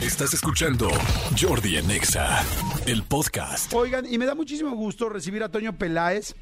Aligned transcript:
Estás 0.00 0.32
escuchando 0.32 0.88
Jordi 1.38 1.76
en 1.76 1.90
Exa, 1.90 2.42
el 2.86 3.02
podcast. 3.02 3.70
Oigan, 3.74 4.10
y 4.10 4.16
me 4.16 4.24
da 4.24 4.34
muchísimo 4.34 4.74
gusto 4.74 5.10
recibir 5.10 5.42
a 5.42 5.50
Toño 5.50 5.76
Peláez. 5.76 6.34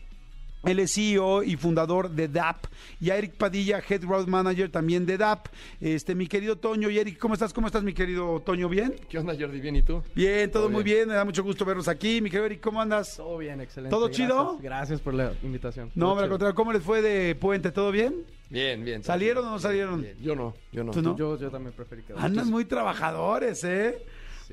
Él 0.69 0.81
es 0.81 0.93
CEO 0.93 1.43
y 1.43 1.57
fundador 1.57 2.11
de 2.11 2.29
DAP 2.29 2.67
y 3.01 3.09
a 3.09 3.17
Eric 3.17 3.33
Padilla, 3.37 3.81
Head 3.89 4.05
Road 4.05 4.27
Manager 4.27 4.71
también 4.71 5.07
de 5.07 5.17
DAP. 5.17 5.47
Este, 5.81 6.15
mi 6.15 6.27
querido 6.27 6.57
Toño 6.57 6.91
y 6.91 6.99
Eric, 6.99 7.19
¿cómo 7.19 7.33
estás? 7.33 7.55
¿Cómo 7.55 7.69
estás, 7.69 7.83
mi 7.83 7.95
querido 7.95 8.41
Toño? 8.41 8.69
¿Bien? 8.69 8.95
¿Qué 9.09 9.19
onda, 9.19 9.35
Jordi? 9.39 9.61
¿Bien 9.61 9.77
y 9.77 9.83
tú? 9.83 10.03
Bien, 10.15 10.51
todo, 10.51 10.65
Todo 10.65 10.73
muy 10.73 10.83
bien. 10.83 10.99
bien. 10.99 11.09
Me 11.09 11.15
da 11.15 11.25
mucho 11.25 11.43
gusto 11.43 11.65
verlos 11.65 11.89
aquí. 11.89 12.21
Mi 12.21 12.29
querido 12.29 12.45
Eric, 12.45 12.61
¿cómo 12.61 12.83
andas? 12.83 13.17
Todo 13.17 13.39
bien, 13.39 13.63
excelente. 13.63 13.97
¿Todo 13.97 14.11
chido? 14.11 14.59
Gracias, 14.61 15.01
por 15.01 15.15
la 15.15 15.33
invitación. 15.43 15.91
No, 15.95 16.15
me 16.15 16.29
contrario, 16.29 16.55
¿cómo 16.55 16.71
les 16.75 16.83
fue 16.83 17.01
de 17.01 17.35
puente? 17.35 17.73
¿Todo 17.73 17.91
bien? 17.91 18.27
Bien, 18.51 18.85
bien. 18.85 19.03
¿Salieron 19.03 19.47
o 19.47 19.51
no 19.51 19.59
salieron? 19.59 20.03
Bien. 20.03 20.17
Yo 20.21 20.35
no, 20.37 20.55
yo 20.71 20.85
no. 20.85 20.93
¿Tú 20.93 21.01
no? 21.01 21.17
Yo, 21.17 21.39
yo 21.39 21.51
también 21.51 21.73
preferí 21.75 22.03
quedar. 22.03 22.23
Andan 22.23 22.51
muy 22.51 22.67
trabajadores, 22.67 23.65
¿eh? 23.65 24.05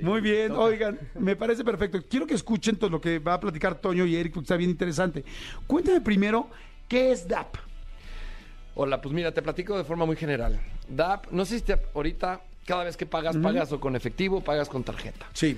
Muy 0.02 0.22
bien, 0.22 0.50
toca. 0.50 0.62
oigan, 0.62 1.00
me 1.20 1.36
parece 1.36 1.64
perfecto. 1.64 2.04
Quiero 2.10 2.26
que 2.28 2.34
escuchen 2.36 2.76
todo 2.78 2.90
lo 2.90 3.00
que 3.02 3.20
va 3.20 3.36
a 3.36 3.40
platicar 3.40 3.76
Toño 3.76 4.06
y 4.06 4.16
Eric, 4.16 4.34
porque 4.34 4.46
está 4.46 4.58
bien 4.58 4.70
interesante. 4.70 5.24
Cuéntame 5.68 6.02
primero, 6.02 6.50
¿qué 6.88 7.12
es 7.12 7.28
DAP? 7.28 7.56
Hola, 8.76 9.02
pues 9.02 9.14
mira, 9.14 9.32
te 9.34 9.42
platico 9.42 9.78
de 9.78 9.84
forma 9.86 10.06
muy 10.06 10.16
general. 10.18 10.60
DAP, 10.90 11.32
no 11.32 11.46
sé 11.46 11.60
si 11.60 11.66
te- 11.66 11.80
ahorita 11.94 12.42
cada 12.66 12.84
vez 12.84 12.98
que 12.98 13.06
pagas, 13.06 13.38
pagas 13.38 13.72
o 13.72 13.80
con 13.80 13.96
efectivo 13.96 14.38
o 14.38 14.42
pagas 14.42 14.68
con 14.68 14.84
tarjeta. 14.84 15.26
Sí. 15.34 15.58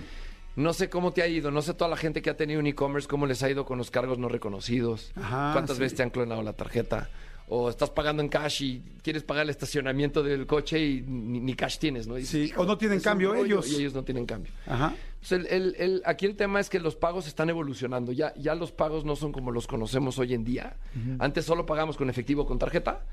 No 0.55 0.73
sé 0.73 0.89
cómo 0.89 1.13
te 1.13 1.21
ha 1.21 1.27
ido, 1.27 1.51
no 1.51 1.61
sé 1.61 1.73
toda 1.73 1.89
la 1.89 1.97
gente 1.97 2.21
que 2.21 2.29
ha 2.29 2.37
tenido 2.37 2.59
un 2.59 2.67
e-commerce, 2.67 3.07
cómo 3.07 3.25
les 3.27 3.43
ha 3.43 3.49
ido 3.49 3.63
con 3.65 3.77
los 3.77 3.91
cargos 3.91 4.17
no 4.17 4.27
reconocidos, 4.27 5.11
Ajá, 5.15 5.51
cuántas 5.53 5.77
sí. 5.77 5.81
veces 5.83 5.97
te 5.97 6.03
han 6.03 6.09
clonado 6.09 6.41
la 6.43 6.53
tarjeta, 6.53 7.09
o 7.49 7.69
estás 7.69 7.89
pagando 7.89 8.21
en 8.21 8.27
cash 8.29 8.61
y 8.61 8.81
quieres 9.01 9.23
pagar 9.23 9.43
el 9.45 9.49
estacionamiento 9.49 10.21
del 10.21 10.45
coche 10.45 10.79
y 10.83 11.01
ni, 11.01 11.39
ni 11.39 11.53
cash 11.53 11.77
tienes, 11.77 12.05
¿no? 12.07 12.15
Dices, 12.15 12.31
Sí, 12.31 12.41
"Hijo, 12.45 12.63
o 12.63 12.65
no 12.65 12.77
tienen 12.77 12.99
cambio 12.99 13.31
rollo", 13.31 13.45
ellos. 13.45 13.69
Y 13.71 13.75
ellos 13.77 13.93
no 13.93 14.03
tienen 14.03 14.25
cambio. 14.25 14.51
Ajá. 14.65 14.93
Pues 15.19 15.31
el- 15.31 15.47
el- 15.47 15.75
el- 15.79 16.01
aquí 16.05 16.25
el 16.25 16.35
tema 16.35 16.59
es 16.59 16.69
que 16.69 16.79
los 16.79 16.95
pagos 16.95 17.25
están 17.25 17.49
evolucionando. 17.49 18.11
Ya, 18.11 18.33
ya 18.35 18.53
los 18.53 18.71
pagos 18.73 19.05
no 19.05 19.15
son 19.15 19.31
como 19.31 19.51
los 19.51 19.65
conocemos 19.65 20.19
hoy 20.19 20.33
en 20.33 20.43
día. 20.43 20.75
Antes 21.19 21.45
solo 21.45 21.65
pagamos 21.65 21.95
con 21.95 22.09
efectivo 22.09 22.41
o 22.41 22.45
con 22.45 22.59
tarjeta. 22.59 23.05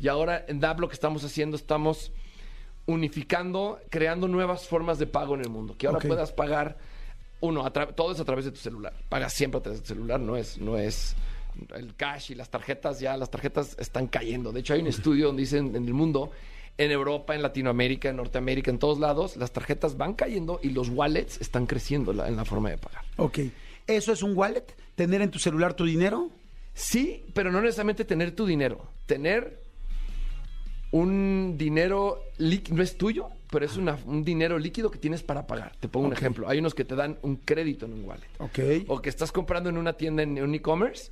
Y 0.00 0.06
ahora 0.08 0.44
en 0.46 0.60
DAP 0.60 0.80
lo 0.80 0.88
que 0.88 0.94
estamos 0.94 1.24
haciendo, 1.24 1.56
estamos 1.56 2.12
unificando, 2.86 3.78
creando 3.90 4.28
nuevas 4.28 4.66
formas 4.66 4.98
de 4.98 5.06
pago 5.06 5.34
en 5.34 5.42
el 5.42 5.50
mundo. 5.50 5.76
Que 5.76 5.86
ahora 5.86 5.98
puedas 6.08 6.32
pagar, 6.32 6.78
uno, 7.40 7.64
a 7.64 7.70
todo 7.72 8.12
es 8.12 8.20
a 8.20 8.24
través 8.24 8.44
de 8.44 8.50
tu 8.52 8.58
celular. 8.58 8.92
Pagas 9.08 9.32
siempre 9.32 9.58
a 9.58 9.62
través 9.62 9.80
de 9.80 9.86
tu 9.86 9.94
celular, 9.94 10.20
no 10.20 10.36
es, 10.36 10.58
no 10.58 10.76
es 10.76 11.14
el 11.74 11.94
cash 11.96 12.30
y 12.32 12.34
las 12.34 12.50
tarjetas, 12.50 13.00
ya 13.00 13.16
las 13.16 13.30
tarjetas 13.30 13.76
están 13.78 14.06
cayendo. 14.06 14.52
De 14.52 14.60
hecho, 14.60 14.74
hay 14.74 14.80
un 14.80 14.86
estudio 14.86 15.26
donde 15.28 15.42
dicen 15.42 15.74
en 15.76 15.84
el 15.86 15.94
mundo, 15.94 16.30
en 16.78 16.90
Europa, 16.90 17.34
en 17.34 17.42
Latinoamérica, 17.42 18.08
en 18.08 18.16
Norteamérica, 18.16 18.70
en 18.70 18.78
todos 18.78 18.98
lados, 18.98 19.36
las 19.36 19.52
tarjetas 19.52 19.96
van 19.96 20.14
cayendo 20.14 20.60
y 20.62 20.70
los 20.70 20.88
wallets 20.88 21.40
están 21.40 21.66
creciendo 21.66 22.12
en 22.24 22.36
la 22.36 22.44
forma 22.44 22.70
de 22.70 22.78
pagar. 22.78 23.04
Ok. 23.18 23.38
¿Eso 23.86 24.12
es 24.12 24.22
un 24.22 24.36
wallet? 24.36 24.64
¿Tener 24.94 25.20
en 25.22 25.30
tu 25.30 25.38
celular 25.38 25.74
tu 25.74 25.84
dinero? 25.84 26.30
Sí, 26.72 27.24
pero 27.34 27.50
no 27.52 27.60
necesariamente 27.60 28.04
tener 28.04 28.34
tu 28.34 28.46
dinero. 28.46 28.86
Tener 29.06 29.58
un 30.92 31.54
dinero 31.56 32.24
líquido, 32.38 32.76
no 32.76 32.82
es 32.82 32.96
tuyo, 32.98 33.28
pero 33.50 33.64
es 33.64 33.76
una- 33.76 33.98
un 34.06 34.24
dinero 34.24 34.58
líquido 34.58 34.90
que 34.90 34.98
tienes 34.98 35.22
para 35.22 35.46
pagar. 35.46 35.72
Te 35.78 35.88
pongo 35.88 36.06
un 36.06 36.12
ejemplo. 36.12 36.48
Hay 36.48 36.58
unos 36.58 36.74
que 36.74 36.84
te 36.84 36.96
dan 36.96 37.18
un 37.22 37.36
crédito 37.36 37.86
en 37.86 37.92
un 37.92 38.04
wallet. 38.04 38.28
Ok. 38.38 38.58
O 38.88 39.00
que 39.00 39.08
estás 39.08 39.30
comprando 39.30 39.70
en 39.70 39.76
una 39.76 39.92
tienda 39.92 40.22
en 40.22 40.40
un 40.42 40.54
e-commerce 40.54 41.10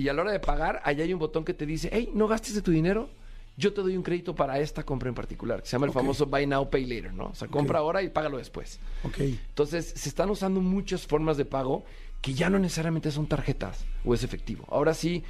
y 0.00 0.08
a 0.08 0.12
la 0.12 0.22
hora 0.22 0.32
de 0.32 0.40
pagar, 0.40 0.80
allá 0.84 1.04
hay 1.04 1.12
un 1.12 1.18
botón 1.18 1.44
que 1.44 1.54
te 1.54 1.66
dice, 1.66 1.88
hey, 1.92 2.10
no 2.14 2.28
gastes 2.28 2.54
de 2.54 2.62
tu 2.62 2.70
dinero, 2.70 3.08
yo 3.56 3.72
te 3.72 3.80
doy 3.80 3.96
un 3.96 4.04
crédito 4.04 4.34
para 4.34 4.60
esta 4.60 4.84
compra 4.84 5.08
en 5.08 5.14
particular, 5.14 5.60
que 5.60 5.68
se 5.68 5.72
llama 5.72 5.86
el 5.86 5.92
famoso 5.92 6.26
Buy 6.26 6.46
Now, 6.46 6.70
Pay 6.70 6.86
Later, 6.86 7.12
¿no? 7.12 7.26
O 7.26 7.34
sea, 7.34 7.48
compra 7.48 7.80
ahora 7.80 8.02
y 8.02 8.08
págalo 8.08 8.38
después. 8.38 8.78
Ok. 9.02 9.18
Entonces, 9.18 9.92
se 9.96 10.08
están 10.08 10.30
usando 10.30 10.60
muchas 10.60 11.06
formas 11.06 11.36
de 11.36 11.44
pago 11.44 11.84
que 12.20 12.34
ya 12.34 12.48
no 12.50 12.58
necesariamente 12.60 13.10
son 13.10 13.26
tarjetas 13.26 13.84
o 14.04 14.14
es 14.14 14.22
efectivo. 14.22 14.64
Ahora 14.70 14.94
sí, 14.94 15.24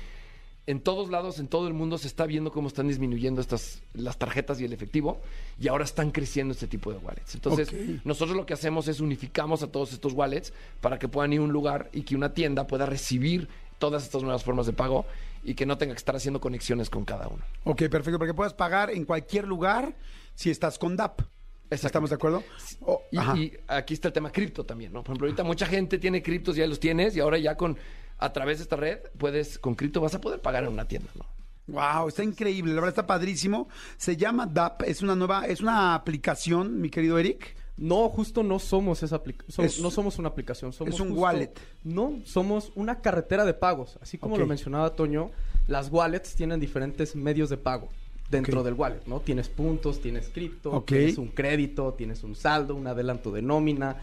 en 0.66 0.80
todos 0.80 1.08
lados, 1.08 1.38
en 1.38 1.48
todo 1.48 1.66
el 1.66 1.72
mundo, 1.72 1.96
se 1.96 2.06
está 2.06 2.26
viendo 2.26 2.52
cómo 2.52 2.68
están 2.68 2.88
disminuyendo 2.88 3.40
estas, 3.40 3.80
las 3.94 4.18
tarjetas 4.18 4.60
y 4.60 4.66
el 4.66 4.74
efectivo, 4.74 5.22
y 5.58 5.68
ahora 5.68 5.84
están 5.84 6.10
creciendo 6.10 6.52
este 6.52 6.66
tipo 6.66 6.92
de 6.92 6.98
wallets. 6.98 7.34
Entonces, 7.34 7.72
nosotros 8.04 8.36
lo 8.36 8.44
que 8.44 8.52
hacemos 8.52 8.86
es 8.88 9.00
unificamos 9.00 9.62
a 9.62 9.72
todos 9.72 9.94
estos 9.94 10.12
wallets 10.12 10.52
para 10.82 10.98
que 10.98 11.08
puedan 11.08 11.32
ir 11.32 11.40
a 11.40 11.44
un 11.44 11.52
lugar 11.52 11.88
y 11.94 12.02
que 12.02 12.14
una 12.14 12.34
tienda 12.34 12.66
pueda 12.66 12.84
recibir 12.84 13.48
todas 13.78 14.04
estas 14.04 14.22
nuevas 14.22 14.44
formas 14.44 14.66
de 14.66 14.72
pago 14.72 15.06
y 15.42 15.54
que 15.54 15.66
no 15.66 15.78
tenga 15.78 15.94
que 15.94 15.98
estar 15.98 16.16
haciendo 16.16 16.40
conexiones 16.40 16.90
con 16.90 17.04
cada 17.04 17.28
uno. 17.28 17.44
Ok, 17.64 17.82
perfecto. 17.88 18.18
Para 18.18 18.30
que 18.30 18.34
puedas 18.34 18.54
pagar 18.54 18.90
en 18.90 19.04
cualquier 19.04 19.46
lugar 19.46 19.94
si 20.34 20.50
estás 20.50 20.78
con 20.78 20.96
DAP. 20.96 21.22
¿Estamos 21.70 22.10
de 22.10 22.16
acuerdo? 22.16 22.42
Oh, 22.80 23.02
Y, 23.10 23.18
y 23.18 23.52
aquí 23.68 23.94
está 23.94 24.08
el 24.08 24.14
tema 24.14 24.32
cripto 24.32 24.64
también, 24.64 24.92
¿no? 24.92 25.02
Por 25.02 25.12
ejemplo, 25.12 25.26
ahorita 25.26 25.44
mucha 25.44 25.66
gente 25.66 25.98
tiene 25.98 26.22
criptos, 26.22 26.56
ya 26.56 26.66
los 26.66 26.80
tienes, 26.80 27.14
y 27.14 27.20
ahora 27.20 27.36
ya 27.38 27.56
con 27.56 27.76
a 28.18 28.32
través 28.32 28.58
de 28.58 28.62
esta 28.62 28.76
red 28.76 28.98
puedes, 29.18 29.58
con 29.58 29.74
cripto 29.74 30.00
vas 30.00 30.14
a 30.14 30.20
poder 30.20 30.40
pagar 30.40 30.64
en 30.64 30.70
una 30.70 30.86
tienda, 30.88 31.10
¿no? 31.14 31.26
Wow, 31.68 32.08
está 32.08 32.24
increíble, 32.24 32.72
la 32.72 32.80
verdad 32.80 32.94
está 32.94 33.06
padrísimo. 33.06 33.68
Se 33.98 34.16
llama 34.16 34.46
DAP, 34.46 34.84
es 34.84 35.02
una 35.02 35.14
nueva, 35.14 35.46
es 35.46 35.60
una 35.60 35.94
aplicación, 35.94 36.80
mi 36.80 36.88
querido 36.88 37.18
Eric. 37.18 37.54
No, 37.78 38.08
justo 38.08 38.42
no 38.42 38.58
somos 38.58 39.02
esa 39.02 39.16
aplicación. 39.16 39.64
Es- 39.66 39.80
no 39.80 39.90
somos 39.90 40.18
una 40.18 40.28
aplicación, 40.28 40.72
somos 40.72 40.94
es 40.94 41.00
un 41.00 41.08
justo- 41.10 41.22
wallet. 41.22 41.52
No, 41.84 42.18
somos 42.24 42.72
una 42.74 43.00
carretera 43.00 43.44
de 43.44 43.54
pagos. 43.54 43.98
Así 44.02 44.18
como 44.18 44.34
lo 44.36 44.46
mencionaba 44.48 44.94
Toño, 44.94 45.30
las 45.68 45.90
wallets 45.90 46.34
tienen 46.34 46.58
diferentes 46.60 47.14
medios 47.14 47.48
de 47.50 47.56
pago 47.56 47.88
dentro 48.30 48.62
del 48.62 48.74
wallet, 48.74 49.00
¿no? 49.06 49.20
Tienes 49.20 49.48
puntos, 49.48 50.00
tienes 50.00 50.28
cripto, 50.28 50.72
tienes 50.98 51.18
un 51.18 51.28
crédito, 51.28 51.94
tienes 51.94 52.24
un 52.24 52.34
saldo, 52.34 52.74
un 52.74 52.86
adelanto 52.86 53.30
de 53.30 53.42
nómina. 53.42 53.96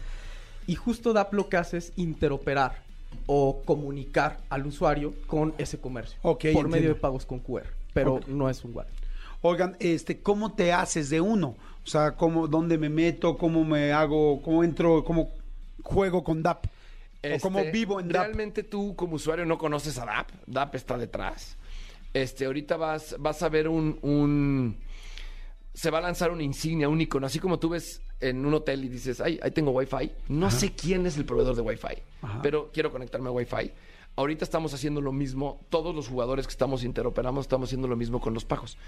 Y 0.66 0.74
justo 0.74 1.12
DAP 1.12 1.34
lo 1.34 1.48
que 1.48 1.56
hace 1.58 1.76
es 1.76 1.92
interoperar 1.96 2.82
o 3.26 3.62
comunicar 3.64 4.38
al 4.48 4.66
usuario 4.66 5.14
con 5.26 5.54
ese 5.58 5.78
comercio 5.78 6.18
por 6.54 6.68
medio 6.68 6.88
de 6.88 6.94
pagos 6.96 7.24
con 7.24 7.38
QR, 7.40 7.66
pero 7.94 8.20
no 8.26 8.48
es 8.50 8.64
un 8.64 8.74
wallet. 8.74 8.90
Oigan, 9.42 9.76
este, 9.80 10.20
¿cómo 10.20 10.52
te 10.54 10.72
haces 10.72 11.10
de 11.10 11.20
uno? 11.20 11.56
O 11.84 11.88
sea, 11.88 12.12
¿cómo, 12.16 12.48
dónde 12.48 12.78
me 12.78 12.88
meto? 12.88 13.36
¿Cómo 13.38 13.64
me 13.64 13.92
hago? 13.92 14.42
¿Cómo 14.42 14.64
entro? 14.64 15.04
¿Cómo 15.04 15.30
juego 15.82 16.24
con 16.24 16.42
DAP? 16.42 16.66
¿O 16.66 17.38
cómo 17.40 17.60
Este, 17.60 17.70
vivo 17.72 18.00
en 18.00 18.08
DAP? 18.08 18.24
Realmente 18.26 18.62
tú 18.62 18.94
como 18.96 19.16
usuario 19.16 19.44
no 19.46 19.58
conoces 19.58 19.98
a 19.98 20.04
DAP, 20.04 20.30
DAP 20.46 20.74
está 20.74 20.96
detrás. 20.98 21.56
Este, 22.12 22.46
ahorita 22.46 22.76
vas, 22.76 23.14
vas 23.18 23.42
a 23.42 23.48
ver 23.48 23.68
un, 23.68 23.98
un- 24.02 24.76
se 25.74 25.90
va 25.90 25.98
a 25.98 26.02
lanzar 26.02 26.30
una 26.30 26.42
insignia, 26.42 26.88
un 26.88 27.00
icono, 27.00 27.26
así 27.26 27.38
como 27.38 27.58
tú 27.58 27.68
ves 27.70 28.00
en 28.20 28.44
un 28.46 28.54
hotel 28.54 28.84
y 28.84 28.88
dices, 28.88 29.20
ay, 29.20 29.38
ahí 29.42 29.50
tengo 29.50 29.70
Wi-Fi. 29.72 30.10
No 30.28 30.50
sé 30.50 30.72
quién 30.72 31.04
es 31.06 31.18
el 31.18 31.26
proveedor 31.26 31.54
de 31.54 31.60
Wi-Fi, 31.62 32.02
Ajá. 32.22 32.40
pero 32.42 32.70
quiero 32.72 32.90
conectarme 32.90 33.28
a 33.28 33.32
Wi-Fi. 33.32 33.70
Ahorita 34.18 34.44
estamos 34.44 34.72
haciendo 34.72 35.02
lo 35.02 35.12
mismo, 35.12 35.60
todos 35.68 35.94
los 35.94 36.08
jugadores 36.08 36.46
que 36.46 36.50
estamos 36.50 36.82
interoperamos 36.84 37.44
estamos 37.44 37.68
haciendo 37.68 37.86
lo 37.86 37.96
mismo 37.96 38.18
con 38.18 38.32
los 38.32 38.46
pagos. 38.46 38.78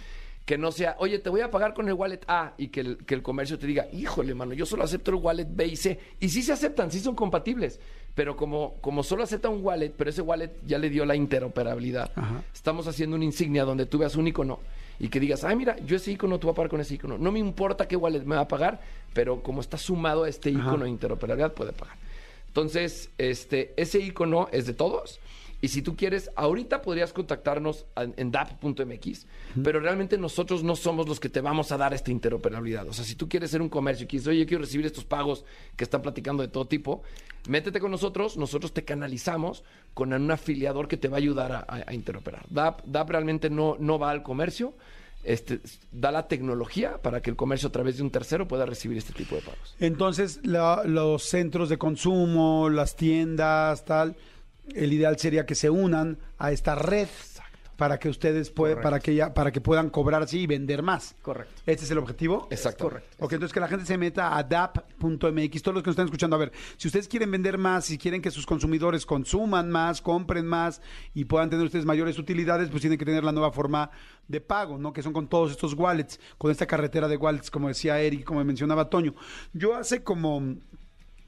Que 0.47 0.56
no 0.56 0.72
sea, 0.72 0.97
oye, 1.00 1.19
te 1.19 1.28
voy 1.28 1.43
a 1.43 1.50
pagar 1.50 1.75
con 1.75 1.87
el 1.87 1.93
wallet 1.93 2.21
A 2.27 2.55
y 2.56 2.69
que 2.69 2.81
el, 2.81 2.97
que 3.05 3.15
el 3.15 3.22
comercio 3.22 3.59
te 3.59 3.66
diga, 3.66 3.87
híjole, 3.93 4.34
mano, 4.34 4.55
yo 4.55 4.65
solo 4.65 4.84
acepto 4.84 5.11
el 5.11 5.19
wallet 5.19 5.47
B 5.50 5.66
y 5.66 5.77
C. 5.77 6.00
Y 6.19 6.31
sí 6.31 6.43
se 6.43 6.53
aceptan, 6.55 6.91
sí 6.91 7.00
son 7.00 7.15
compatibles. 7.15 7.78
Pero 8.15 8.37
como, 8.37 8.75
como 8.81 9.03
solo 9.03 9.22
acepta 9.22 9.50
un 9.50 9.62
wallet, 9.62 9.91
pero 9.94 10.09
ese 10.09 10.22
wallet 10.22 10.50
ya 10.66 10.78
le 10.78 10.89
dio 10.89 11.05
la 11.05 11.15
interoperabilidad, 11.15 12.10
Ajá. 12.16 12.43
estamos 12.55 12.87
haciendo 12.89 13.15
una 13.15 13.27
insignia 13.27 13.65
donde 13.65 13.84
tú 13.84 13.99
veas 13.99 14.16
un 14.16 14.27
icono 14.27 14.60
y 14.99 15.09
que 15.09 15.21
digas, 15.21 15.45
ay, 15.45 15.55
mira, 15.56 15.77
yo 15.81 15.95
ese 15.97 16.10
icono, 16.12 16.39
tú 16.39 16.47
vas 16.49 16.55
a 16.55 16.56
pagar 16.56 16.71
con 16.71 16.81
ese 16.81 16.95
icono. 16.95 17.19
No 17.19 17.31
me 17.31 17.39
importa 17.39 17.87
qué 17.87 17.97
wallet 17.97 18.22
me 18.25 18.34
va 18.34 18.41
a 18.43 18.49
pagar, 18.49 18.81
pero 19.12 19.43
como 19.43 19.60
está 19.60 19.77
sumado 19.77 20.25
a 20.25 20.28
este 20.31 20.49
Ajá. 20.50 20.59
icono 20.60 20.84
de 20.84 20.91
interoperabilidad, 20.91 21.53
puede 21.53 21.72
pagar. 21.72 21.97
Entonces, 22.48 23.10
este, 23.19 23.72
ese 23.76 24.00
icono 24.00 24.48
es 24.53 24.66
de 24.66 24.75
todos. 24.75 25.20
Y 25.60 25.69
si 25.69 25.82
tú 25.82 25.97
quieres, 25.97 26.31
ahorita 26.36 26.82
podrías 26.82 27.12
contactarnos 27.12 27.84
en, 27.97 28.31
dap.mx, 28.31 29.26
pero 29.64 29.81
realmente 29.81 30.16
nosotros 30.16 30.62
no 30.62 30.76
somos 30.76 31.09
los 31.09 31.19
que 31.19 31.28
te 31.28 31.41
vamos 31.41 31.72
a 31.72 31.76
dar 31.76 31.92
esta 31.92 32.12
interoperabilidad. 32.12 32.86
O 32.88 32.92
sea, 32.92 33.04
si 33.04 33.16
tú 33.16 33.28
quieres 33.28 33.50
ser 33.50 33.60
un 33.60 33.69
comercio 33.69 34.04
y 34.04 34.06
quieres, 34.06 34.28
oye, 34.28 34.38
yo 34.38 34.47
quiero 34.47 34.62
recibir 34.62 34.86
estos 34.86 35.04
pagos 35.04 35.44
que 35.77 35.83
están 35.83 36.00
platicando 36.00 36.45
de 36.45 36.48
todo 36.48 36.66
tipo, 36.68 37.03
métete 37.48 37.80
con 37.80 37.91
nosotros, 37.91 38.36
nosotros 38.36 38.72
te 38.72 38.84
canalizamos 38.84 39.65
con 39.95 40.12
un 40.12 40.30
afiliador 40.30 40.86
que 40.86 40.97
te 40.97 41.09
va 41.09 41.16
a 41.16 41.18
ayudar 41.18 41.50
a, 41.50 41.59
a- 41.59 41.84
a 41.89 41.92
interoperar. 41.92 42.47
DAP, 42.50 42.83
DAP 42.84 43.10
realmente 43.10 43.50
no, 43.50 43.77
no 43.80 43.98
va 43.98 44.10
al 44.12 44.22
comercio, 44.22 44.74
este, 45.28 45.60
da 45.92 46.10
la 46.10 46.27
tecnología 46.27 46.98
para 47.03 47.21
que 47.21 47.30
el 47.30 47.36
comercio 47.36 47.69
a 47.69 47.72
través 47.72 47.97
de 47.98 48.03
un 48.03 48.10
tercero 48.10 48.48
pueda 48.48 48.65
recibir 48.66 48.97
este 48.97 49.13
tipo 49.13 49.34
de 49.36 49.42
pagos. 49.42 49.77
Entonces, 49.78 50.41
la- 50.42 50.83
los 50.84 51.22
centros 51.25 51.69
de 51.69 51.77
consumo, 51.78 52.69
las 52.71 52.97
tiendas, 52.97 53.84
tal, 53.84 54.16
el 54.75 54.92
ideal 54.92 55.19
sería 55.19 55.45
que 55.47 55.54
se 55.54 55.71
unan 55.71 56.19
a 56.39 56.51
esta 56.53 56.75
red 56.75 57.09
para 57.78 57.97
que 58.01 58.09
ustedes 58.09 58.51
puedan, 58.51 58.83
para 58.83 58.98
que 58.98 59.15
ya, 59.15 59.33
para 59.33 59.53
que 59.53 59.60
puedan 59.60 59.89
cobrar 59.89 60.21
así 60.21 60.41
y 60.41 60.47
vender 60.48 60.83
más. 60.83 61.15
Correcto. 61.22 61.63
¿Este 61.65 61.84
es 61.84 61.91
el 61.92 61.98
objetivo? 61.98 62.48
Exacto. 62.51 62.86
Correcto. 62.86 63.16
Ok, 63.21 63.34
entonces 63.34 63.54
que 63.54 63.60
la 63.60 63.69
gente 63.69 63.86
se 63.86 63.97
meta 63.97 64.36
a 64.36 64.42
DAP.mx, 64.42 65.63
todos 65.63 65.75
los 65.77 65.84
que 65.84 65.89
nos 65.89 65.92
están 65.92 66.07
escuchando, 66.07 66.34
a 66.34 66.41
ver, 66.41 66.51
si 66.77 66.89
ustedes 66.89 67.07
quieren 67.07 67.30
vender 67.30 67.57
más, 67.57 67.84
si 67.84 67.97
quieren 67.97 68.21
que 68.21 68.33
sus 68.33 68.47
consumidores 68.47 69.07
consuman 69.07 69.71
más, 69.71 70.03
compren 70.03 70.45
más 70.45 70.83
y 71.15 71.27
puedan 71.27 71.51
tener 71.51 71.65
ustedes 71.65 71.84
mayores 71.84 72.19
utilidades, 72.19 72.69
pues 72.69 72.80
tienen 72.80 72.98
que 72.98 73.04
tener 73.04 73.22
la 73.22 73.30
nueva 73.30 73.53
forma 73.53 73.92
de 74.27 74.41
pago, 74.41 74.77
¿no? 74.77 74.92
Que 74.92 75.04
son 75.04 75.13
con 75.13 75.28
todos 75.28 75.53
estos 75.53 75.74
wallets, 75.74 76.19
con 76.36 76.51
esta 76.51 76.66
carretera 76.66 77.07
de 77.07 77.16
wallets, 77.16 77.48
como 77.48 77.69
decía 77.69 78.01
Eric, 78.01 78.24
como 78.24 78.42
mencionaba 78.42 78.91
Toño. 78.91 79.15
Yo 79.53 79.77
hace 79.77 80.03
como 80.03 80.57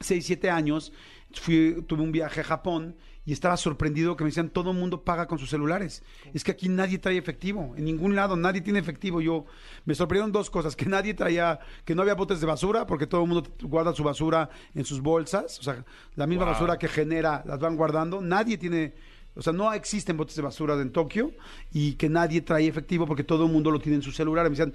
6, 0.00 0.26
7 0.26 0.50
años 0.50 0.92
fui, 1.32 1.84
tuve 1.86 2.02
un 2.02 2.10
viaje 2.10 2.40
a 2.40 2.44
Japón 2.44 2.96
y 3.30 3.32
estaba 3.32 3.56
sorprendido 3.56 4.16
que 4.16 4.24
me 4.24 4.30
decían 4.30 4.50
todo 4.50 4.72
el 4.72 4.76
mundo 4.76 5.04
paga 5.04 5.28
con 5.28 5.38
sus 5.38 5.48
celulares. 5.48 6.02
Es 6.34 6.42
que 6.42 6.50
aquí 6.50 6.68
nadie 6.68 6.98
trae 6.98 7.16
efectivo, 7.16 7.74
en 7.76 7.84
ningún 7.84 8.16
lado 8.16 8.34
nadie 8.36 8.60
tiene 8.60 8.80
efectivo. 8.80 9.20
Yo 9.20 9.44
me 9.84 9.94
sorprendieron 9.94 10.32
dos 10.32 10.50
cosas, 10.50 10.74
que 10.74 10.86
nadie 10.86 11.14
traía, 11.14 11.60
que 11.84 11.94
no 11.94 12.02
había 12.02 12.16
botes 12.16 12.40
de 12.40 12.46
basura, 12.48 12.88
porque 12.88 13.06
todo 13.06 13.22
el 13.22 13.28
mundo 13.28 13.48
guarda 13.62 13.94
su 13.94 14.02
basura 14.02 14.50
en 14.74 14.84
sus 14.84 15.00
bolsas, 15.00 15.60
o 15.60 15.62
sea, 15.62 15.84
la 16.16 16.26
misma 16.26 16.44
Wow. 16.44 16.54
basura 16.54 16.76
que 16.76 16.88
genera 16.88 17.44
las 17.46 17.60
van 17.60 17.76
guardando. 17.76 18.20
Nadie 18.20 18.58
tiene 18.58 18.94
o 19.36 19.42
sea, 19.42 19.52
no 19.52 19.72
existen 19.72 20.16
botes 20.16 20.34
de 20.34 20.42
basura 20.42 20.74
en 20.74 20.90
Tokio 20.90 21.30
y 21.72 21.92
que 21.92 22.08
nadie 22.08 22.40
trae 22.40 22.66
efectivo 22.66 23.06
porque 23.06 23.22
todo 23.22 23.46
el 23.46 23.52
mundo 23.52 23.70
lo 23.70 23.78
tiene 23.78 23.94
en 23.94 24.02
su 24.02 24.10
celular. 24.10 24.42
Me 24.46 24.50
decían, 24.50 24.74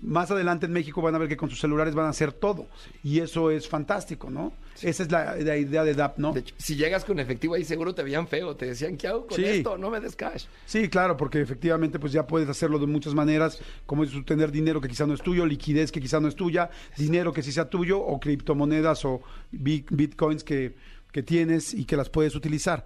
más 0.00 0.30
adelante 0.30 0.66
en 0.66 0.72
México 0.72 1.00
van 1.00 1.14
a 1.14 1.18
ver 1.18 1.28
que 1.28 1.36
con 1.36 1.48
sus 1.48 1.60
celulares 1.60 1.94
van 1.94 2.06
a 2.06 2.10
hacer 2.10 2.32
todo. 2.32 2.66
Y 3.02 3.20
eso 3.20 3.50
es 3.50 3.66
fantástico, 3.68 4.28
¿no? 4.30 4.52
Esa 4.82 5.02
es 5.04 5.10
la, 5.10 5.36
la 5.36 5.56
idea 5.56 5.84
de 5.84 5.94
DAP, 5.94 6.18
¿no? 6.18 6.32
De 6.32 6.40
hecho, 6.40 6.54
si 6.58 6.76
llegas 6.76 7.04
con 7.04 7.18
efectivo 7.20 7.54
ahí 7.54 7.64
seguro 7.64 7.94
te 7.94 8.02
veían 8.02 8.26
feo, 8.28 8.54
te 8.56 8.66
decían, 8.66 8.96
¿qué 8.96 9.06
hago 9.08 9.26
con 9.26 9.36
Sí. 9.36 9.44
esto? 9.44 9.78
No 9.78 9.88
me 9.90 10.00
des 10.00 10.16
cash. 10.16 10.44
Sí, 10.66 10.88
claro, 10.88 11.16
porque 11.16 11.40
efectivamente 11.40 11.98
pues 11.98 12.12
ya 12.12 12.26
puedes 12.26 12.48
hacerlo 12.48 12.78
de 12.78 12.86
muchas 12.86 13.14
maneras, 13.14 13.60
como 13.86 14.04
es 14.04 14.10
tener 14.26 14.50
dinero 14.50 14.80
que 14.80 14.88
quizá 14.88 15.06
no 15.06 15.14
es 15.14 15.22
tuyo, 15.22 15.46
liquidez 15.46 15.90
que 15.92 16.00
quizá 16.00 16.20
no 16.20 16.28
es 16.28 16.34
tuya, 16.34 16.70
dinero 16.98 17.32
que 17.32 17.42
sí 17.42 17.52
sea 17.52 17.70
tuyo 17.70 18.00
o 18.00 18.18
criptomonedas 18.20 19.04
o 19.04 19.22
bit- 19.52 19.86
bitcoins 19.90 20.42
que, 20.44 20.74
que 21.12 21.22
tienes 21.22 21.72
y 21.72 21.84
que 21.84 21.96
las 21.96 22.10
puedes 22.10 22.34
utilizar. 22.34 22.84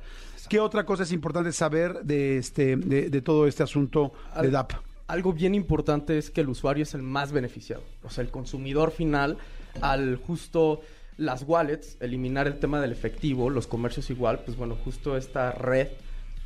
¿Qué 0.49 0.61
otra 0.61 0.85
cosa 0.87 1.03
es 1.03 1.13
importante 1.13 1.53
saber 1.53 2.01
de 2.05 2.39
este 2.39 2.77
de, 2.77 3.11
de 3.11 3.23
todo 3.23 3.47
este 3.47 3.63
asunto 3.63 4.13
de 4.41 4.51
DAP? 4.51 4.73
Algo 5.09 5.33
bien 5.33 5.55
importante 5.55 6.19
es 6.19 6.31
que 6.31 6.43
el 6.43 6.49
usuario 6.49 6.83
es 6.83 6.95
el 6.95 7.03
más 7.03 7.33
beneficiado. 7.33 7.83
O 8.05 8.11
sea, 8.11 8.23
el 8.23 8.31
consumidor 8.31 8.91
final, 8.91 9.39
al 9.81 10.17
justo 10.17 10.81
las 11.17 11.43
wallets, 11.47 11.97
eliminar 12.01 12.47
el 12.47 12.59
tema 12.61 12.81
del 12.81 12.93
efectivo, 12.93 13.51
los 13.51 13.67
comercios 13.67 14.09
igual, 14.11 14.41
pues 14.45 14.57
bueno, 14.57 14.77
justo 14.85 15.17
esta 15.17 15.51
red 15.53 15.89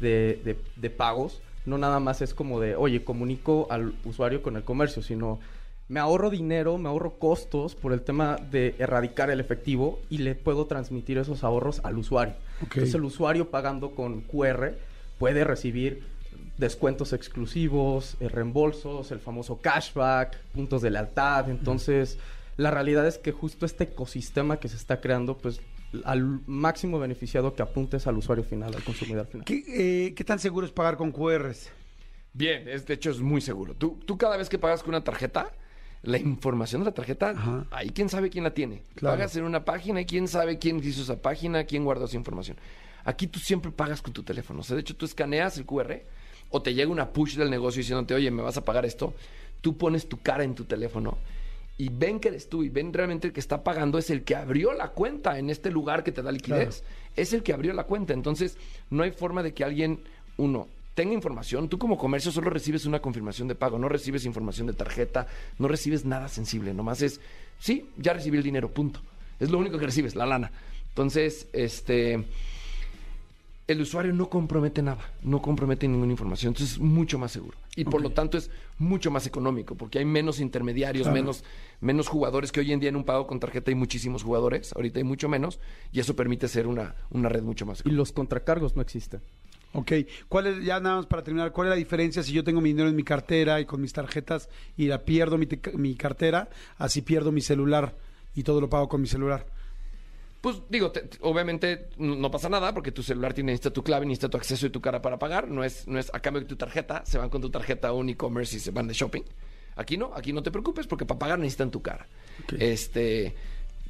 de, 0.01 0.41
de- 0.45 0.59
de 0.77 0.91
pagos, 0.91 1.43
no 1.67 1.77
nada 1.77 2.01
más 2.01 2.23
es 2.23 2.35
como 2.35 2.59
de, 2.61 2.75
oye, 2.77 3.05
comunico 3.05 3.67
al 3.71 3.95
usuario 4.05 4.43
con 4.43 4.57
el 4.57 4.65
comercio, 4.65 5.03
sino 5.03 5.39
me 5.89 6.01
ahorro 6.01 6.31
dinero, 6.31 6.79
me 6.79 6.89
ahorro 6.89 7.19
costos 7.19 7.75
por 7.75 7.93
el 7.93 8.01
tema 8.03 8.37
de 8.37 8.75
erradicar 8.79 9.29
el 9.31 9.41
efectivo 9.41 10.01
y 10.09 10.19
le 10.19 10.35
puedo 10.35 10.67
transmitir 10.67 11.19
esos 11.19 11.45
ahorros 11.45 11.81
al 11.85 11.99
usuario. 11.99 12.35
Entonces 12.63 12.95
el 12.95 13.05
usuario 13.05 13.51
pagando 13.51 13.91
con 13.95 14.23
QR 14.23 14.73
puede 15.19 15.45
recibir 15.45 16.03
descuentos 16.59 17.13
exclusivos, 17.13 18.17
eh, 18.21 18.29
reembolsos, 18.29 19.11
el 19.11 19.21
famoso 19.21 19.61
cashback, 19.61 20.39
puntos 20.55 20.83
de 20.83 20.91
lealtad. 20.91 21.49
Entonces, 21.51 22.19
la 22.57 22.71
realidad 22.71 23.07
es 23.07 23.19
que 23.19 23.33
justo 23.33 23.67
este 23.67 23.85
ecosistema 23.85 24.59
que 24.59 24.69
se 24.69 24.77
está 24.77 25.01
creando, 25.01 25.39
pues 25.39 25.61
al 26.05 26.41
máximo 26.47 26.99
beneficiado 26.99 27.55
que 27.55 27.63
apuntes 27.63 28.07
al 28.07 28.17
usuario 28.17 28.45
final, 28.45 28.75
al 28.75 28.83
consumidor 28.83 29.27
final. 29.27 29.45
¿Qué, 29.45 29.63
eh, 30.07 30.15
qué 30.15 30.25
tan 30.25 30.39
seguro 30.39 30.67
es 30.67 30.73
pagar 30.73 30.97
con 30.97 31.13
QRs? 31.13 31.71
Bien, 32.33 32.67
es, 32.69 32.87
de 32.87 32.95
hecho 32.95 33.11
es 33.11 33.21
muy 33.21 33.41
seguro. 33.41 33.75
Tú, 33.75 33.99
tú 34.07 34.17
cada 34.17 34.37
vez 34.37 34.49
que 34.49 34.59
pagas 34.59 34.83
con 34.83 34.91
una 34.91 35.05
tarjeta, 35.05 35.53
la 36.03 36.19
información 36.19 36.81
de 36.81 36.87
la 36.87 36.95
tarjeta, 36.95 37.31
Ajá. 37.31 37.67
ahí 37.71 37.91
quién 37.91 38.09
sabe 38.09 38.31
quién 38.31 38.45
la 38.45 38.55
tiene. 38.55 38.83
Claro. 38.95 39.17
Pagas 39.17 39.37
en 39.37 39.45
una 39.45 39.65
página 39.65 40.01
y 40.01 40.07
quién 40.07 40.29
sabe 40.29 40.59
quién 40.59 40.79
hizo 40.79 41.03
esa 41.03 41.21
página, 41.21 41.65
quién 41.65 41.85
guardó 41.85 42.07
esa 42.07 42.17
información. 42.17 42.57
Aquí 43.05 43.27
tú 43.27 43.39
siempre 43.39 43.71
pagas 43.71 44.01
con 44.01 44.13
tu 44.13 44.23
teléfono. 44.23 44.61
O 44.61 44.63
sea, 44.63 44.77
de 44.77 44.81
hecho 44.81 44.97
tú 44.97 45.05
escaneas 45.05 45.59
el 45.59 45.67
QR 45.67 46.03
o 46.53 46.63
te 46.63 46.75
llega 46.75 46.91
una 46.91 47.11
push 47.11 47.37
del 47.37 47.51
negocio 47.51 47.81
diciéndote, 47.81 48.15
oye, 48.15 48.31
me 48.31 48.43
vas 48.43 48.57
a 48.57 48.65
pagar 48.65 48.87
esto. 48.87 49.15
Tú 49.61 49.77
pones 49.77 50.09
tu 50.09 50.21
cara 50.21 50.45
en 50.45 50.55
tu 50.55 50.65
teléfono 50.65 51.19
y 51.79 51.89
ven 51.89 52.21
que 52.21 52.29
eres 52.29 52.49
tú 52.49 52.63
y 52.63 52.69
ven 52.69 52.93
realmente 52.93 53.27
el 53.27 53.33
que 53.33 53.41
está 53.41 53.65
pagando 53.65 53.99
es 53.99 54.11
el 54.11 54.23
que 54.23 54.37
abrió 54.37 54.73
la 54.73 54.89
cuenta 54.89 55.39
en 55.39 55.51
este 55.51 55.71
lugar 55.71 56.05
que 56.05 56.13
te 56.13 56.23
da 56.23 56.31
liquidez. 56.31 56.85
Es 57.17 57.33
el 57.33 57.43
que 57.43 57.53
abrió 57.53 57.73
la 57.73 57.85
cuenta. 57.85 58.13
Entonces, 58.13 58.57
no 58.91 59.03
hay 59.03 59.11
forma 59.11 59.43
de 59.43 59.53
que 59.53 59.65
alguien, 59.65 60.01
uno, 60.37 60.69
tenga 60.95 61.15
información. 61.15 61.69
Tú 61.69 61.79
como 61.79 61.97
comercio 61.97 62.31
solo 62.31 62.51
recibes 62.51 62.85
una 62.85 63.01
confirmación 63.01 63.49
de 63.49 63.55
pago, 63.55 63.79
no 63.79 63.89
recibes 63.89 64.25
información 64.25 64.67
de 64.67 64.75
tarjeta, 64.75 65.27
no 65.59 65.69
recibes 65.69 66.05
nada 66.05 66.29
sensible. 66.29 66.75
Nomás 66.75 67.03
es, 67.03 67.21
sí, 67.59 67.89
ya 67.97 68.13
recibí 68.13 68.37
el 68.37 68.45
dinero, 68.45 68.71
punto. 68.71 69.01
Es 69.41 69.51
lo 69.51 69.59
único 69.59 69.79
que 69.79 69.87
recibes, 69.87 70.15
la 70.15 70.27
lana. 70.27 70.53
Entonces, 70.91 71.49
este 71.53 72.25
el 73.69 73.81
usuario 73.81 74.13
no 74.13 74.29
compromete 74.29 74.83
nada, 74.83 75.13
no 75.23 75.41
compromete 75.41 75.87
ninguna 75.89 76.11
información, 76.13 76.51
entonces 76.51 76.75
es 76.77 76.81
mucho 76.81 77.19
más 77.19 77.33
seguro. 77.33 77.57
Y 77.77 77.85
por 77.85 78.03
lo 78.03 78.11
tanto 78.11 78.37
es 78.37 78.51
mucho 78.79 79.11
más 79.11 79.27
económico, 79.27 79.75
porque 79.77 79.99
hay 79.99 80.05
menos 80.05 80.41
intermediarios, 80.41 81.05
Claro. 81.05 81.15
menos, 81.15 81.45
menos 81.81 82.09
jugadores, 82.09 82.53
que 82.53 82.61
hoy 82.61 82.73
en 82.73 82.81
día 82.81 82.89
en 82.89 82.97
un 82.97 83.05
pago 83.05 83.27
con 83.27 83.39
tarjeta 83.41 83.71
hay 83.71 83.75
muchísimos 83.77 84.25
jugadores, 84.25 84.73
ahorita 84.75 84.99
hay 84.99 85.05
mucho 85.05 85.29
menos, 85.29 85.61
y 85.93 86.01
eso 86.01 86.15
permite 86.17 86.49
ser 86.49 86.67
una, 86.67 86.95
una 87.11 87.29
red 87.29 87.43
mucho 87.43 87.65
más 87.65 87.79
Y 87.79 87.83
segura. 87.85 87.97
los 87.97 88.13
contracargos 88.13 88.75
no 88.77 88.83
existen. 88.83 89.21
Ok, 89.75 89.93
¿cuál 90.29 90.49
es, 90.49 90.65
ya 90.65 90.81
nada 90.81 90.97
más 90.97 91.07
para 91.07 91.23
terminar, 91.23 91.51
cuál 91.53 91.69
es 91.69 91.71
la 91.71 91.77
diferencia 91.77 92.23
si 92.23 92.33
yo 92.33 92.45
tengo 92.45 92.61
mi 92.61 92.71
dinero 92.71 92.91
en 92.91 92.97
mi 92.97 93.05
cartera 93.05 93.59
y 93.59 93.65
con 93.65 93.81
mis 93.81 93.95
tarjetas 93.95 94.51
y 94.77 94.87
la 94.87 95.03
pierdo 95.05 95.39
mi, 95.39 95.47
te- 95.47 95.79
mi 95.79 95.95
cartera, 95.95 96.51
así 96.77 97.01
pierdo 97.01 97.33
mi 97.33 97.41
celular 97.41 97.97
y 98.35 98.43
todo 98.43 98.61
lo 98.61 98.69
pago 98.69 98.89
con 98.91 99.01
mi 99.01 99.07
celular? 99.09 99.47
Pues 100.43 100.61
digo, 100.69 100.91
te- 100.93 101.03
te- 101.03 101.19
obviamente 101.23 101.89
no 101.99 102.31
pasa 102.31 102.49
nada 102.51 102.75
porque 102.75 102.93
tu 102.93 103.03
celular 103.03 103.33
tiene, 103.33 103.53
necesita 103.53 103.71
tu 103.73 103.83
clave, 103.83 104.05
necesita 104.05 104.29
tu 104.29 104.37
acceso 104.37 104.67
y 104.67 104.71
tu 104.71 104.81
cara 104.83 105.01
para 105.01 105.19
pagar. 105.19 105.49
No 105.49 105.65
es, 105.65 105.87
no 105.89 105.99
es 105.99 106.11
a 106.13 106.21
cambio 106.21 106.41
de 106.43 106.47
tu 106.49 106.57
tarjeta, 106.57 107.03
se 107.07 107.17
van 107.17 107.31
con 107.31 107.41
tu 107.41 107.49
tarjeta 107.49 107.89
a 107.89 107.93
un 107.93 108.09
e-commerce 108.11 108.57
y 108.57 108.61
se 108.61 108.71
van 108.73 108.87
de 108.89 108.93
shopping. 108.95 109.23
Aquí 109.77 109.97
no, 109.97 110.11
aquí 110.15 110.33
no 110.35 110.43
te 110.43 110.51
preocupes 110.51 110.87
porque 110.87 111.07
para 111.07 111.19
pagar 111.19 111.39
necesitan 111.39 111.71
tu 111.71 111.81
cara. 111.81 112.07
Este, 112.59 113.35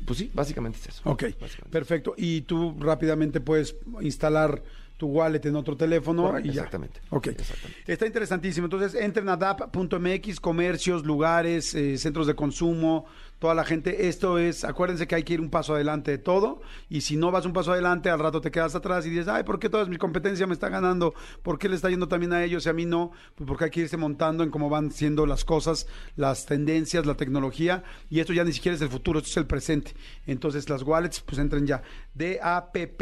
pues 0.04 0.18
sí, 0.18 0.30
básicamente 0.34 0.78
es 0.78 0.88
eso. 0.88 1.02
Ok, 1.04 1.22
Básicamente. 1.40 1.70
perfecto. 1.70 2.14
Y 2.16 2.42
tú 2.42 2.76
rápidamente 2.78 3.40
puedes 3.40 3.74
instalar 4.02 4.62
tu 4.98 5.08
wallet 5.08 5.44
en 5.46 5.56
otro 5.56 5.76
teléfono 5.76 6.24
Correcto, 6.26 6.48
y 6.48 6.52
ya. 6.52 6.60
exactamente. 6.60 7.00
Ok. 7.10 7.28
Exactamente. 7.28 7.92
Está 7.92 8.06
interesantísimo. 8.06 8.66
Entonces, 8.66 8.94
entren 9.00 9.28
a 9.30 9.36
DAP.mx, 9.36 10.38
comercios, 10.38 11.04
lugares, 11.04 11.74
eh, 11.74 11.98
centros 11.98 12.26
de 12.28 12.34
consumo, 12.34 13.06
toda 13.42 13.54
la 13.56 13.64
gente. 13.64 14.06
Esto 14.06 14.38
es, 14.38 14.62
acuérdense 14.62 15.08
que 15.08 15.16
hay 15.16 15.24
que 15.24 15.34
ir 15.34 15.40
un 15.40 15.50
paso 15.50 15.74
adelante 15.74 16.12
de 16.12 16.18
todo. 16.18 16.62
Y 16.88 17.00
si 17.00 17.16
no 17.16 17.32
vas 17.32 17.44
un 17.44 17.52
paso 17.52 17.72
adelante, 17.72 18.08
al 18.08 18.20
rato 18.20 18.40
te 18.40 18.52
quedas 18.52 18.76
atrás 18.76 19.04
y 19.04 19.10
dices, 19.10 19.26
ay, 19.26 19.42
¿por 19.42 19.58
qué 19.58 19.68
toda 19.68 19.84
mi 19.86 19.96
competencia 19.96 20.46
me 20.46 20.54
está 20.54 20.68
ganando? 20.68 21.12
¿Por 21.42 21.58
qué 21.58 21.68
le 21.68 21.74
está 21.74 21.90
yendo 21.90 22.06
también 22.06 22.32
a 22.34 22.44
ellos 22.44 22.64
y 22.66 22.68
a 22.68 22.72
mí 22.72 22.86
no? 22.86 23.10
Pues 23.34 23.48
porque 23.48 23.64
hay 23.64 23.70
que 23.72 23.80
irse 23.80 23.96
montando 23.96 24.44
en 24.44 24.50
cómo 24.52 24.68
van 24.70 24.92
siendo 24.92 25.26
las 25.26 25.44
cosas, 25.44 25.88
las 26.14 26.46
tendencias, 26.46 27.04
la 27.04 27.16
tecnología. 27.16 27.82
Y 28.08 28.20
esto 28.20 28.32
ya 28.32 28.44
ni 28.44 28.52
siquiera 28.52 28.76
es 28.76 28.82
el 28.82 28.90
futuro, 28.90 29.18
esto 29.18 29.30
es 29.30 29.36
el 29.38 29.46
presente. 29.46 29.92
Entonces, 30.28 30.70
las 30.70 30.84
wallets, 30.84 31.18
pues 31.22 31.38
entren 31.40 31.66
ya. 31.66 31.82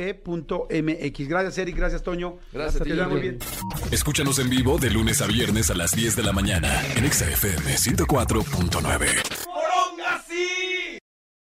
DAPP.mx. 0.01 1.29
Gracias, 1.29 1.59
Eric. 1.59 1.77
Gracias, 1.77 2.03
Toño. 2.03 2.39
Gracias 2.51 2.81
a 2.81 2.85
Que 2.85 2.91
ti, 2.91 2.97
te 2.97 3.03
vaya 3.03 3.09
muy 3.13 3.21
Jordi. 3.21 3.29
bien. 3.29 3.41
Escúchanos 3.93 4.39
en 4.39 4.49
vivo 4.49 4.79
de 4.79 4.89
lunes 4.91 5.21
a 5.21 5.27
viernes 5.27 5.71
a 5.71 5.75
las 5.75 5.91
10 5.95 6.17
de 6.17 6.23
la 6.23 6.33
mañana 6.33 6.81
en 6.97 7.05
Exa 7.05 7.29
FM 7.29 7.75
104.9. 7.77 9.40